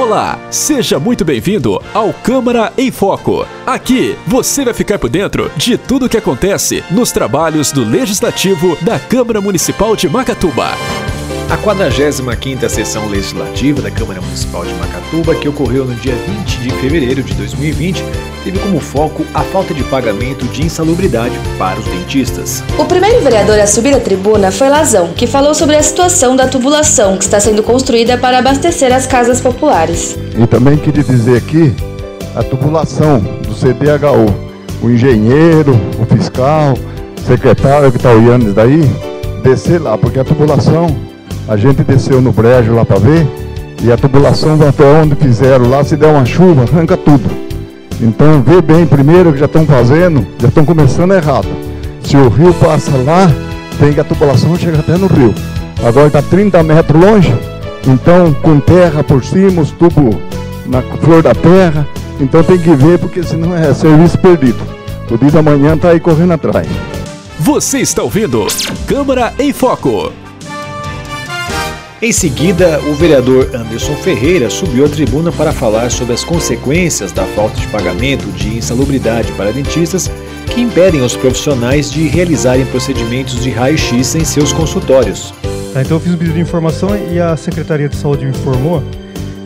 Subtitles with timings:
[0.00, 3.46] Olá, seja muito bem-vindo ao Câmara em Foco.
[3.66, 8.78] Aqui você vai ficar por dentro de tudo o que acontece nos trabalhos do Legislativo
[8.80, 10.70] da Câmara Municipal de Macatuba.
[11.50, 16.70] A 45ª sessão legislativa da Câmara Municipal de Macatuba, que ocorreu no dia 20 de
[16.74, 18.04] fevereiro de 2020,
[18.44, 22.62] teve como foco a falta de pagamento de insalubridade para os dentistas.
[22.78, 26.46] O primeiro vereador a subir à tribuna foi Lazão, que falou sobre a situação da
[26.46, 30.16] tubulação que está sendo construída para abastecer as casas populares.
[30.40, 31.74] E também queria dizer aqui
[32.36, 34.32] a tubulação do CDHU,
[34.80, 36.74] o engenheiro, o fiscal,
[37.18, 38.88] o secretário que está olhando isso daí,
[39.42, 41.09] descer lá, porque a tubulação
[41.50, 43.26] a gente desceu no brejo lá para ver
[43.82, 47.28] e a tubulação até onde fizeram lá, se der uma chuva, arranca tudo.
[48.00, 51.48] Então vê bem primeiro que já estão fazendo, já estão começando errado.
[52.04, 53.28] Se o rio passa lá,
[53.80, 55.34] tem que a tubulação chega até no rio.
[55.84, 57.34] Agora está 30 metros longe,
[57.84, 60.14] então com terra por cima, os tubos
[60.66, 61.84] na flor da terra.
[62.20, 64.60] Então tem que ver, porque senão é serviço perdido.
[65.10, 66.68] O dia da manhã está aí correndo atrás.
[67.40, 68.46] Você está ouvindo
[68.86, 70.12] Câmara em Foco.
[72.02, 77.26] Em seguida, o vereador Anderson Ferreira subiu à tribuna para falar sobre as consequências da
[77.26, 80.10] falta de pagamento de insalubridade para dentistas
[80.46, 85.34] que impedem os profissionais de realizarem procedimentos de raio-x em seus consultórios.
[85.74, 88.82] Tá, então eu fiz um pedido de informação e a Secretaria de Saúde me informou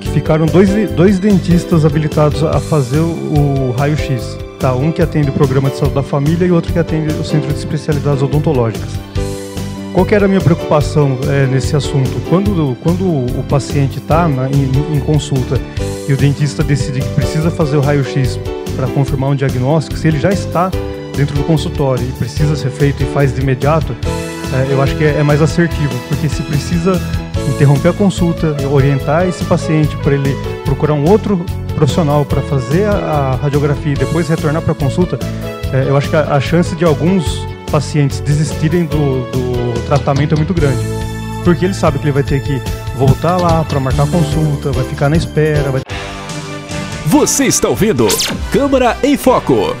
[0.00, 4.38] que ficaram dois, dois dentistas habilitados a fazer o raio-x.
[4.58, 7.24] Tá, um que atende o programa de saúde da família e outro que atende o
[7.24, 9.07] centro de especialidades odontológicas.
[9.92, 12.10] Qual que era a minha preocupação é, nesse assunto?
[12.28, 15.60] Quando, quando o paciente está em, em, consulta
[16.08, 18.38] e o dentista decide que precisa fazer o raio-x
[18.76, 20.70] para confirmar um diagnóstico, se ele já está
[21.16, 23.96] dentro do consultório e precisa ser feito e faz de imediato,
[24.54, 27.00] é, eu acho que é, é mais assertivo, porque se precisa
[27.54, 32.92] interromper a consulta, orientar esse paciente para ele procurar um outro profissional para fazer a,
[32.92, 35.18] a, radiografia e depois retornar para a consulta,
[35.72, 39.57] é, eu acho que a, a chance de alguns pacientes desistirem do, do
[39.88, 40.84] tratamento é muito grande.
[41.42, 42.60] Porque ele sabe que ele vai ter que
[42.94, 45.70] voltar lá para marcar a consulta, vai ficar na espera.
[45.70, 45.80] Vai...
[47.06, 48.06] Você está ouvindo
[48.52, 49.74] Câmara em Foco.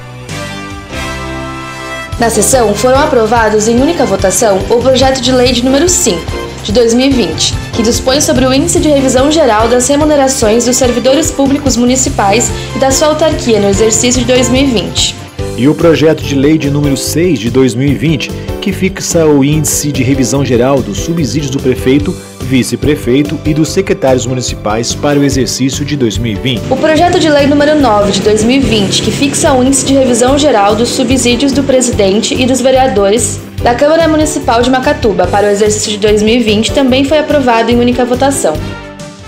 [2.18, 6.18] Na sessão foram aprovados em única votação o projeto de lei de número 5
[6.64, 11.76] de 2020, que dispõe sobre o índice de revisão geral das remunerações dos servidores públicos
[11.76, 16.70] municipais e da sua autarquia no exercício de 2020 e o projeto de lei de
[16.70, 22.14] número 6 de 2020, que fixa o índice de revisão geral dos subsídios do prefeito,
[22.42, 26.62] vice-prefeito e dos secretários municipais para o exercício de 2020.
[26.70, 30.74] O projeto de lei número 9 de 2020, que fixa o índice de revisão geral
[30.74, 35.92] dos subsídios do presidente e dos vereadores da Câmara Municipal de Macatuba para o exercício
[35.92, 38.54] de 2020, também foi aprovado em única votação.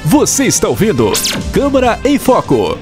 [0.04, 1.12] Você está ouvindo
[1.52, 2.78] Câmara em Foco.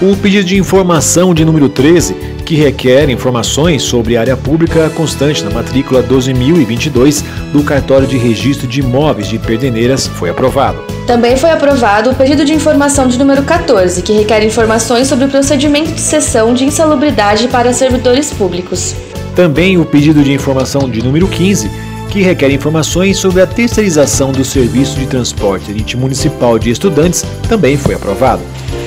[0.00, 2.14] O pedido de informação de número 13,
[2.48, 7.22] que requer informações sobre área pública constante na matrícula 12.022
[7.52, 10.78] do cartório de registro de imóveis de Perdeneiras, foi aprovado.
[11.06, 15.28] Também foi aprovado o pedido de informação de número 14, que requer informações sobre o
[15.28, 18.94] procedimento de cessão de insalubridade para servidores públicos.
[19.36, 21.70] Também o pedido de informação de número 15,
[22.08, 27.94] que requer informações sobre a terceirização do serviço de transporte intermunicipal de estudantes, também foi
[27.94, 28.40] aprovado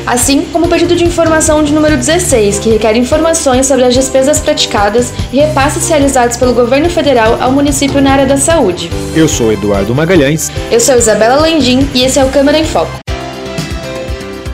[0.06, 4.40] assim como o pedido de informação de número 16, que requer informações sobre as despesas
[4.40, 8.90] praticadas e repasses realizados pelo governo federal ao município na área da saúde.
[9.16, 10.52] Eu sou Eduardo Magalhães.
[10.72, 13.11] Eu sou Isabela Landim e esse é o Câmara em Foco.